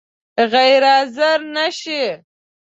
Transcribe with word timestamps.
غیر 0.51 0.83
حاضر 0.93 1.39
نه 1.55 1.67
شې؟ 1.79 2.03